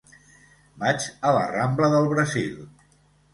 [0.83, 2.57] Vaig a la rambla del Brasil.